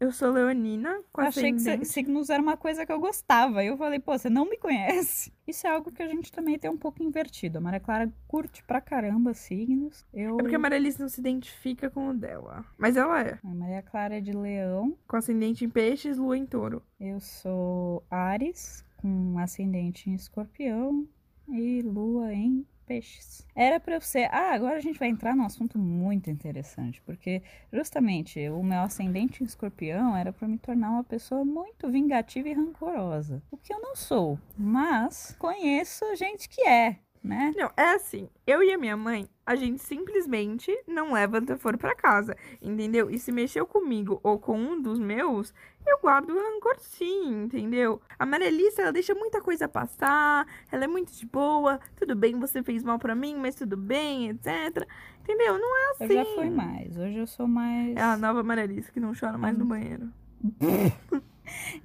Eu 0.00 0.10
sou 0.10 0.32
leonina, 0.32 1.00
com 1.12 1.22
Eu 1.22 1.28
achei 1.28 1.50
que 1.52 1.56
ascendente- 1.56 1.86
signos 1.88 2.28
era 2.28 2.42
uma 2.42 2.56
coisa 2.56 2.84
que 2.84 2.90
eu 2.92 2.98
gostava. 2.98 3.62
Eu 3.64 3.76
falei, 3.76 4.00
pô, 4.00 4.18
você 4.18 4.28
não 4.28 4.44
me 4.44 4.58
conhece. 4.58 5.32
Isso 5.46 5.66
é 5.66 5.70
algo 5.70 5.92
que 5.92 6.02
a 6.02 6.08
gente 6.08 6.32
também 6.32 6.58
tem 6.58 6.68
um 6.70 6.76
pouco 6.76 7.00
invertido. 7.02 7.58
A 7.58 7.60
Maria 7.60 7.78
Clara 7.78 8.12
curte 8.26 8.62
pra 8.64 8.80
caramba 8.80 9.32
signos. 9.34 10.04
Eu... 10.12 10.34
É 10.34 10.38
porque 10.42 10.56
a 10.56 10.58
Maralice 10.58 11.00
não 11.00 11.08
se 11.08 11.20
identifica 11.20 11.88
com 11.88 12.08
o 12.08 12.14
dela. 12.14 12.64
Mas 12.76 12.96
ela 12.96 13.20
é. 13.22 13.38
A 13.44 13.54
Maria 13.54 13.82
Clara 13.82 14.16
é 14.16 14.20
de 14.20 14.32
leão. 14.32 14.96
Com 15.06 15.16
ascendente 15.16 15.64
em 15.64 15.70
peixes, 15.70 16.18
lua 16.18 16.36
em 16.36 16.44
touro. 16.44 16.82
Eu 16.98 17.20
sou 17.20 18.02
Ares, 18.10 18.84
com 18.96 19.38
ascendente 19.38 20.10
em 20.10 20.14
escorpião 20.14 21.06
e 21.48 21.82
lua 21.82 22.32
em 22.32 22.66
peixes. 22.86 23.46
Era 23.54 23.80
eu 23.86 24.00
ser. 24.00 24.28
Ah, 24.32 24.52
agora 24.52 24.76
a 24.76 24.80
gente 24.80 24.98
vai 24.98 25.08
entrar 25.08 25.34
num 25.34 25.44
assunto 25.44 25.78
muito 25.78 26.30
interessante, 26.30 27.00
porque 27.02 27.42
justamente 27.72 28.48
o 28.50 28.62
meu 28.62 28.80
ascendente 28.80 29.42
em 29.42 29.46
escorpião 29.46 30.16
era 30.16 30.32
pra 30.32 30.46
me 30.46 30.58
tornar 30.58 30.90
uma 30.90 31.04
pessoa 31.04 31.44
muito 31.44 31.90
vingativa 31.90 32.48
e 32.48 32.52
rancorosa. 32.52 33.42
O 33.50 33.56
que 33.56 33.72
eu 33.72 33.80
não 33.80 33.96
sou, 33.96 34.38
mas 34.56 35.34
conheço 35.38 36.04
gente 36.16 36.48
que 36.48 36.62
é. 36.66 36.98
Né? 37.24 37.54
Não, 37.56 37.70
é 37.74 37.94
assim, 37.94 38.28
eu 38.46 38.62
e 38.62 38.70
a 38.70 38.76
minha 38.76 38.96
mãe, 38.96 39.26
a 39.46 39.56
gente 39.56 39.82
simplesmente 39.82 40.70
não 40.86 41.14
leva 41.14 41.38
anteforo 41.38 41.78
pra 41.78 41.94
casa, 41.94 42.36
entendeu? 42.60 43.10
E 43.10 43.18
se 43.18 43.32
mexeu 43.32 43.66
comigo 43.66 44.20
ou 44.22 44.38
com 44.38 44.58
um 44.58 44.80
dos 44.80 44.98
meus, 44.98 45.54
eu 45.86 45.98
guardo 46.00 46.30
o 46.30 46.38
rancor 46.38 46.78
sim, 46.78 47.44
entendeu? 47.44 48.00
A 48.18 48.26
Marelissa, 48.26 48.82
ela 48.82 48.92
deixa 48.92 49.14
muita 49.14 49.40
coisa 49.40 49.66
passar, 49.66 50.46
ela 50.70 50.84
é 50.84 50.86
muito 50.88 51.12
de 51.14 51.24
boa, 51.24 51.80
tudo 51.96 52.14
bem, 52.14 52.38
você 52.38 52.62
fez 52.62 52.84
mal 52.84 52.98
pra 52.98 53.14
mim, 53.14 53.36
mas 53.36 53.54
tudo 53.54 53.76
bem, 53.76 54.28
etc. 54.28 54.86
Entendeu? 55.22 55.58
Não 55.58 55.76
é 55.76 55.90
assim. 55.92 56.04
Eu 56.04 56.24
já 56.24 56.24
fui 56.34 56.50
mais. 56.50 56.96
Hoje 56.98 57.16
eu 57.16 57.26
sou 57.26 57.48
mais. 57.48 57.96
É 57.96 58.02
a 58.02 58.16
nova 58.18 58.42
Marelissa 58.42 58.92
que 58.92 59.00
não 59.00 59.12
chora 59.18 59.38
mais 59.38 59.56
no 59.56 59.64
banheiro. 59.64 60.12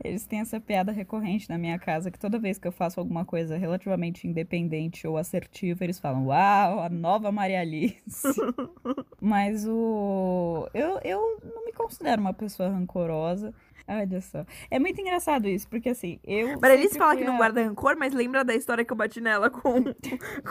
Eles 0.04 0.26
têm 0.26 0.40
essa 0.40 0.60
piada 0.60 0.92
recorrente 0.92 1.50
na 1.50 1.58
minha 1.58 1.78
casa 1.80 2.10
que 2.12 2.20
toda 2.20 2.40
vez 2.40 2.58
que 2.58 2.68
eu 2.68 2.72
faço 2.72 3.00
alguma 3.00 3.26
coisa 3.26 3.58
relativamente 3.58 4.28
independente 4.28 5.06
ou 5.08 5.18
assertiva, 5.18 5.84
eles 5.84 6.00
falam: 6.00 6.28
Uau, 6.28 6.80
a 6.82 6.90
nova 6.90 7.32
Maria 7.32 7.62
Alice. 7.62 8.28
Mas 9.22 9.66
o. 9.68 10.68
Eu, 10.74 11.00
eu 11.04 11.40
não 11.44 11.66
me 11.66 11.74
considero 11.74 12.22
uma 12.22 12.34
pessoa 12.34 12.70
rancorosa. 12.70 13.54
Olha 13.92 14.22
só. 14.22 14.46
É 14.70 14.78
muito 14.78 15.02
engraçado 15.02 15.48
isso, 15.48 15.68
porque 15.68 15.90
assim, 15.90 16.20
eu. 16.24 16.60
Marelissa 16.60 16.90
sempre 16.94 17.00
fala 17.00 17.16
que 17.18 17.24
não 17.26 17.34
a- 17.34 17.38
guarda 17.38 17.64
rancor, 17.64 17.96
mas 17.98 18.14
lembra 18.14 18.46
da 18.46 18.54
história 18.54 18.86
que 18.86 18.94
eu 18.94 18.98
bati 18.98 19.20
nela 19.20 19.50
com, 19.50 19.84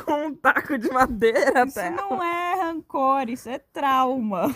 com 0.04 0.26
um 0.26 0.34
taco 0.34 0.76
de 0.76 0.90
madeira 0.90 1.64
Isso 1.64 1.78
até. 1.78 1.90
não 1.90 2.20
é 2.20 2.54
rancor, 2.62 3.28
isso 3.30 3.48
é 3.48 3.58
trauma. 3.58 4.54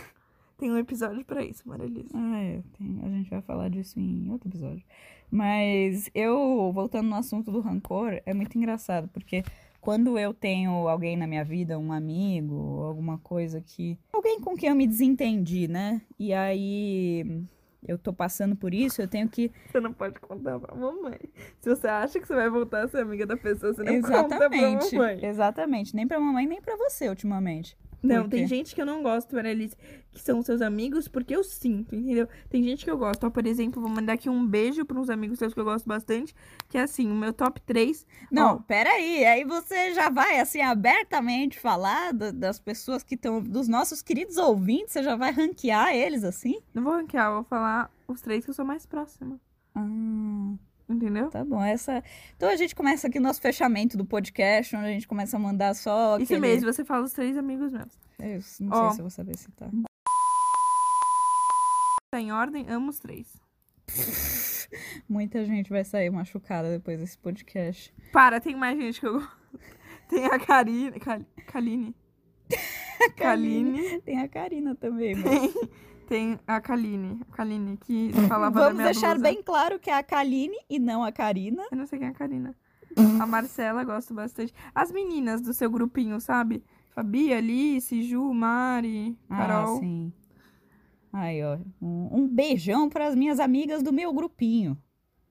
Tem 0.62 0.70
um 0.70 0.78
episódio 0.78 1.24
pra 1.24 1.44
isso, 1.44 1.68
Marelissa. 1.68 2.16
Ah, 2.16 2.38
é. 2.40 2.62
tem- 2.78 3.00
a 3.02 3.08
gente 3.08 3.28
vai 3.28 3.42
falar 3.42 3.68
disso 3.68 3.98
em 3.98 4.30
outro 4.30 4.48
episódio. 4.48 4.84
Mas 5.28 6.08
eu, 6.14 6.70
voltando 6.72 7.08
no 7.08 7.16
assunto 7.16 7.50
do 7.50 7.58
rancor, 7.60 8.20
é 8.24 8.32
muito 8.32 8.56
engraçado, 8.56 9.08
porque 9.08 9.42
quando 9.80 10.16
eu 10.16 10.32
tenho 10.32 10.70
alguém 10.86 11.16
na 11.16 11.26
minha 11.26 11.42
vida, 11.42 11.76
um 11.80 11.90
amigo, 11.90 12.80
alguma 12.84 13.18
coisa 13.18 13.60
que. 13.60 13.98
Alguém 14.12 14.40
com 14.40 14.54
quem 14.54 14.68
eu 14.68 14.76
me 14.76 14.86
desentendi, 14.86 15.66
né? 15.66 16.00
E 16.16 16.32
aí 16.32 17.42
eu 17.84 17.98
tô 17.98 18.12
passando 18.12 18.54
por 18.54 18.72
isso, 18.72 19.02
eu 19.02 19.08
tenho 19.08 19.28
que. 19.28 19.50
Você 19.68 19.80
não 19.80 19.92
pode 19.92 20.20
contar 20.20 20.60
pra 20.60 20.76
mamãe. 20.76 21.18
Se 21.60 21.70
você 21.70 21.88
acha 21.88 22.20
que 22.20 22.28
você 22.28 22.36
vai 22.36 22.48
voltar 22.48 22.84
a 22.84 22.88
ser 22.88 22.98
amiga 22.98 23.26
da 23.26 23.36
pessoa, 23.36 23.74
você 23.74 23.82
não 23.82 24.00
conta 24.00 24.12
pra 24.12 24.46
Exatamente. 24.56 24.94
mamãe. 24.94 25.24
Exatamente. 25.24 25.96
Nem 25.96 26.06
pra 26.06 26.20
mamãe, 26.20 26.46
nem 26.46 26.60
pra 26.62 26.76
você, 26.76 27.08
ultimamente. 27.08 27.76
Não, 28.02 28.28
tem 28.28 28.46
gente 28.46 28.74
que 28.74 28.80
eu 28.82 28.86
não 28.86 29.02
gosto, 29.02 29.34
Marelissa, 29.34 29.76
que 30.10 30.20
são 30.20 30.42
seus 30.42 30.60
amigos, 30.60 31.06
porque 31.08 31.34
eu 31.36 31.44
sinto, 31.44 31.94
entendeu? 31.94 32.28
Tem 32.50 32.62
gente 32.62 32.84
que 32.84 32.90
eu 32.90 32.98
gosto. 32.98 33.24
Ó, 33.26 33.30
por 33.30 33.46
exemplo, 33.46 33.80
vou 33.80 33.90
mandar 33.90 34.14
aqui 34.14 34.28
um 34.28 34.44
beijo 34.46 34.84
pra 34.84 34.98
uns 34.98 35.08
amigos 35.08 35.38
seus 35.38 35.54
que 35.54 35.60
eu 35.60 35.64
gosto 35.64 35.86
bastante, 35.86 36.34
que 36.68 36.76
é 36.76 36.82
assim, 36.82 37.10
o 37.10 37.14
meu 37.14 37.32
top 37.32 37.60
3. 37.60 38.04
Não, 38.30 38.56
Ó, 38.56 38.58
peraí. 38.58 39.24
Aí 39.24 39.44
você 39.44 39.94
já 39.94 40.10
vai, 40.10 40.40
assim, 40.40 40.60
abertamente 40.60 41.58
falar 41.58 42.12
da- 42.12 42.30
das 42.32 42.58
pessoas 42.58 43.02
que 43.02 43.14
estão. 43.14 43.40
dos 43.40 43.68
nossos 43.68 44.02
queridos 44.02 44.36
ouvintes, 44.36 44.92
você 44.92 45.02
já 45.02 45.14
vai 45.16 45.30
ranquear 45.32 45.94
eles 45.94 46.24
assim? 46.24 46.60
não 46.74 46.82
vou 46.82 46.92
ranquear, 46.94 47.32
vou 47.32 47.44
falar 47.44 47.90
os 48.08 48.20
três 48.20 48.44
que 48.44 48.50
eu 48.50 48.54
sou 48.54 48.64
mais 48.64 48.84
próxima. 48.84 49.40
Ah, 49.74 50.54
Entendeu? 50.92 51.30
tá 51.30 51.44
bom. 51.44 51.62
Essa. 51.62 52.02
Então 52.36 52.48
a 52.48 52.56
gente 52.56 52.74
começa 52.74 53.06
aqui 53.08 53.18
o 53.18 53.22
nosso 53.22 53.40
fechamento 53.40 53.96
do 53.96 54.04
podcast, 54.04 54.76
onde 54.76 54.86
a 54.86 54.92
gente 54.92 55.08
começa 55.08 55.36
a 55.36 55.40
mandar 55.40 55.74
só. 55.74 56.16
Isso 56.16 56.24
aquele... 56.24 56.40
mesmo, 56.40 56.72
você 56.72 56.84
fala 56.84 57.04
os 57.04 57.12
três 57.12 57.36
amigos 57.36 57.72
meus. 57.72 57.98
Eu 58.18 58.40
não 58.60 58.78
Ó. 58.78 58.82
sei 58.88 58.94
se 58.94 59.00
eu 59.00 59.04
vou 59.04 59.10
saber 59.10 59.36
citar. 59.36 59.70
Tá 62.10 62.20
em 62.20 62.30
ordem, 62.30 62.68
amo 62.68 62.90
os 62.90 62.98
três. 62.98 63.40
Muita 65.08 65.44
gente 65.44 65.70
vai 65.70 65.84
sair 65.84 66.10
machucada 66.10 66.70
depois 66.70 66.98
desse 67.00 67.18
podcast. 67.18 67.92
Para, 68.12 68.40
tem 68.40 68.54
mais 68.54 68.78
gente 68.78 69.00
que 69.00 69.06
eu 69.06 69.14
gosto. 69.14 69.42
Tem 70.08 70.26
a 70.26 70.38
Karine. 70.38 71.00
Kal- 71.00 71.24
Kaline. 71.46 71.94
Kaline. 73.16 74.00
Tem 74.02 74.20
a 74.20 74.28
Karina 74.28 74.74
também, 74.74 75.14
mas... 75.14 75.24
Tem, 75.24 75.70
tem 76.12 76.38
a 76.46 76.60
Kaline. 76.60 77.20
A 77.30 77.36
Kaline, 77.36 77.78
que 77.78 78.12
falava 78.28 78.54
da 78.54 78.60
Vamos 78.66 78.74
minha 78.74 78.92
deixar 78.92 79.14
blusa. 79.14 79.22
bem 79.22 79.42
claro 79.42 79.78
que 79.78 79.88
é 79.88 79.94
a 79.94 80.02
Kaline 80.02 80.58
e 80.68 80.78
não 80.78 81.02
a 81.02 81.10
Karina. 81.10 81.62
Eu 81.70 81.78
não 81.78 81.86
sei 81.86 81.98
quem 81.98 82.08
é 82.08 82.10
a 82.10 82.14
Karina. 82.14 82.54
A 83.18 83.24
Marcela 83.26 83.82
gosto 83.82 84.12
bastante. 84.12 84.52
As 84.74 84.92
meninas 84.92 85.40
do 85.40 85.54
seu 85.54 85.70
grupinho, 85.70 86.20
sabe? 86.20 86.62
Fabi, 86.90 87.32
Alice, 87.32 88.02
Ju, 88.02 88.34
Mari, 88.34 89.16
Carol. 89.26 89.76
Ah, 89.76 89.80
sim. 89.80 90.12
Aí, 91.10 91.42
ó. 91.42 91.58
Um, 91.80 92.08
um 92.12 92.28
beijão 92.28 92.90
para 92.90 93.06
as 93.06 93.14
minhas 93.14 93.40
amigas 93.40 93.82
do 93.82 93.90
meu 93.90 94.12
grupinho. 94.12 94.76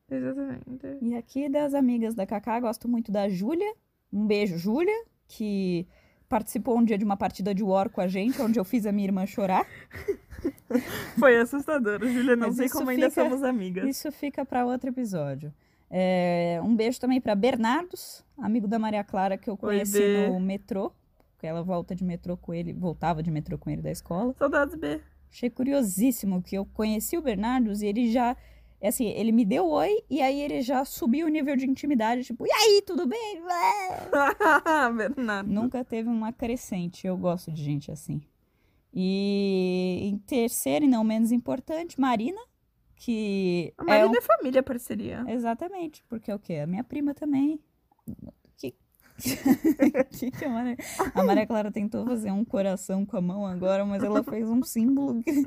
Exatamente. 0.10 0.98
E 1.04 1.16
aqui 1.16 1.48
das 1.48 1.76
amigas 1.76 2.16
da 2.16 2.26
Kaká, 2.26 2.60
gosto 2.60 2.88
muito 2.88 3.12
da 3.12 3.30
Júlia. 3.30 3.76
Um 4.12 4.26
beijo, 4.26 4.58
Júlia, 4.58 5.06
que 5.28 5.88
participou 6.32 6.78
um 6.80 6.84
dia 6.86 6.98
de 6.98 7.04
uma 7.04 7.18
partida 7.18 7.54
de 7.54 7.62
War 7.62 7.90
com 7.90 8.00
a 8.00 8.08
gente, 8.08 8.42
onde 8.42 8.58
eu 8.58 8.64
fiz 8.64 8.86
a 8.86 8.92
minha 8.94 9.06
irmã 9.10 9.26
chorar. 9.26 9.68
Foi 11.20 11.38
assustador. 11.38 12.00
Júlia, 12.00 12.36
não 12.38 12.48
Mas 12.48 12.56
sei 12.56 12.70
como 12.70 12.90
ainda 12.90 13.10
fica- 13.10 13.22
somos 13.24 13.44
amigas. 13.44 13.86
Isso 13.88 14.10
fica 14.12 14.46
para 14.46 14.66
outro 14.66 14.90
episódio. 14.90 15.54
É, 15.90 16.60
um 16.64 16.74
beijo 16.74 17.00
também 17.02 17.20
para 17.20 17.36
Bernardos, 17.36 18.24
amigo 18.38 18.66
da 18.66 18.80
Maria 18.80 19.04
Clara 19.04 19.38
que 19.38 19.50
eu 19.50 19.58
conheci 19.58 20.00
Bê. 20.00 20.30
no 20.30 20.40
metrô. 20.40 20.92
Que 21.38 21.46
ela 21.48 21.62
volta 21.64 21.94
de 21.96 22.04
metrô 22.04 22.38
com 22.38 22.54
ele, 22.54 22.72
voltava 22.72 23.22
de 23.22 23.30
metrô 23.32 23.58
com 23.58 23.70
ele 23.70 23.82
da 23.82 23.92
escola. 23.92 24.34
Saudades 24.38 24.76
B. 24.76 25.02
Achei 25.30 25.50
curiosíssimo 25.50 26.42
que 26.42 26.56
eu 26.56 26.66
conheci 26.66 27.18
o 27.18 27.22
Bernardos 27.22 27.82
e 27.82 27.88
ele 27.88 28.10
já. 28.12 28.38
É 28.82 28.88
Assim, 28.88 29.06
ele 29.10 29.32
me 29.32 29.46
deu 29.46 29.68
oi 29.68 30.04
e 30.10 30.22
aí 30.22 30.42
ele 30.42 30.62
já 30.62 30.84
subiu 30.84 31.28
o 31.28 31.30
nível 31.30 31.56
de 31.56 31.66
intimidade, 31.66 32.24
tipo, 32.24 32.46
e 32.46 32.52
aí, 32.52 32.82
tudo 32.82 33.06
bem? 33.06 33.42
Bernardo. 34.98 35.50
Nunca 35.50 35.86
teve 35.86 36.10
uma 36.10 36.34
crescente. 36.34 37.06
Eu 37.06 37.16
gosto 37.16 37.52
de 37.52 37.64
gente 37.64 37.92
assim. 37.92 38.22
E 38.94 40.00
em 40.02 40.18
terceiro 40.18 40.86
e 40.86 40.88
não 40.88 41.04
menos 41.04 41.32
importante, 41.32 42.00
Marina, 42.00 42.42
que 42.96 43.74
A 43.78 43.84
é 43.84 43.86
Marina 43.86 44.10
um... 44.10 44.16
é 44.16 44.22
família, 44.22 44.64
parceria. 44.64 45.24
Exatamente, 45.28 46.04
porque 46.10 46.32
é 46.32 46.36
o 46.36 46.40
quê? 46.40 46.56
A 46.56 46.68
minha 46.68 46.84
prima 46.84 47.14
também. 47.14 47.60
Que... 50.12 50.32
que 50.32 50.46
a, 50.46 50.50
Maria... 50.50 50.78
a 51.14 51.24
Maria 51.24 51.48
Clara 51.48 51.72
tentou 51.72 52.06
fazer 52.06 52.32
um 52.32 52.44
coração 52.44 53.06
com 53.06 53.18
a 53.18 53.22
mão 53.22 53.46
agora, 53.46 53.86
mas 53.86 54.04
ela 54.04 54.24
fez 54.24 54.50
um 54.50 54.62
símbolo 54.64 55.24
que 55.24 55.44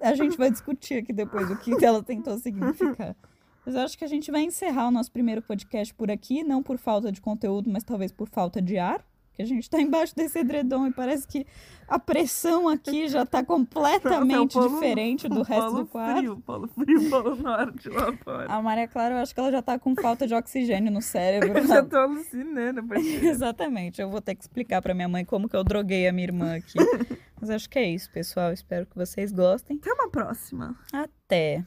a 0.00 0.14
gente 0.14 0.36
vai 0.36 0.50
discutir 0.50 0.98
aqui 0.98 1.12
depois 1.12 1.50
o 1.50 1.56
que 1.56 1.84
ela 1.84 2.02
tentou 2.02 2.38
significar. 2.38 3.16
Mas 3.64 3.74
eu 3.74 3.80
acho 3.80 3.96
que 3.96 4.04
a 4.04 4.08
gente 4.08 4.30
vai 4.30 4.42
encerrar 4.42 4.88
o 4.88 4.90
nosso 4.90 5.10
primeiro 5.10 5.40
podcast 5.40 5.92
por 5.94 6.10
aqui, 6.10 6.44
não 6.44 6.62
por 6.62 6.76
falta 6.76 7.10
de 7.10 7.20
conteúdo, 7.20 7.70
mas 7.70 7.82
talvez 7.82 8.12
por 8.12 8.28
falta 8.28 8.60
de 8.60 8.78
ar. 8.78 9.04
Que 9.34 9.42
a 9.42 9.46
gente 9.46 9.68
tá 9.68 9.80
embaixo 9.80 10.14
desse 10.14 10.38
edredom 10.38 10.86
e 10.86 10.92
parece 10.92 11.26
que 11.26 11.44
a 11.88 11.98
pressão 11.98 12.68
aqui 12.68 13.08
já 13.08 13.26
tá 13.26 13.42
completamente 13.44 14.54
Nossa, 14.54 14.58
é 14.58 14.62
o 14.62 14.68
polo- 14.68 14.80
diferente 14.80 15.28
do 15.28 15.42
resto 15.42 15.74
do 15.74 15.86
quarto. 15.86 16.16
Frio, 16.18 16.36
polo 16.46 16.68
frio, 16.68 17.10
polo 17.10 17.34
norte 17.36 17.88
lá 17.88 18.12
fora. 18.22 18.52
A 18.52 18.62
Maria 18.62 18.86
Clara, 18.86 19.14
eu 19.16 19.18
acho 19.18 19.34
que 19.34 19.40
ela 19.40 19.50
já 19.50 19.60
tá 19.60 19.78
com 19.78 19.94
falta 19.96 20.26
de 20.26 20.34
oxigênio 20.34 20.92
no 20.92 21.02
cérebro. 21.02 21.58
Eu 21.58 21.66
já 21.66 21.82
tô 21.84 21.96
alucinando. 21.96 22.82
Exatamente. 22.94 24.00
Eu 24.00 24.08
vou 24.08 24.20
ter 24.20 24.34
que 24.36 24.42
explicar 24.42 24.80
pra 24.80 24.94
minha 24.94 25.08
mãe 25.08 25.24
como 25.24 25.48
que 25.48 25.56
eu 25.56 25.64
droguei 25.64 26.06
a 26.06 26.12
minha 26.12 26.26
irmã 26.26 26.56
aqui. 26.56 26.78
Mas 27.40 27.50
acho 27.50 27.68
que 27.68 27.78
é 27.78 27.90
isso, 27.90 28.10
pessoal. 28.12 28.52
Espero 28.52 28.86
que 28.86 28.96
vocês 28.96 29.32
gostem. 29.32 29.76
Até 29.82 29.92
uma 29.92 30.08
próxima. 30.08 30.78
Até. 30.92 31.64